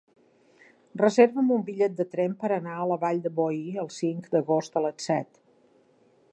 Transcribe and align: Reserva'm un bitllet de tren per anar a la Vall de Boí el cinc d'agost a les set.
Reserva'm 1.01 1.51
un 1.55 1.65
bitllet 1.67 1.99
de 1.99 2.07
tren 2.15 2.33
per 2.45 2.51
anar 2.57 2.79
a 2.85 2.89
la 2.93 2.99
Vall 3.05 3.23
de 3.27 3.35
Boí 3.41 3.61
el 3.87 3.93
cinc 3.99 4.27
d'agost 4.37 4.81
a 4.83 4.87
les 4.89 5.09
set. 5.11 5.43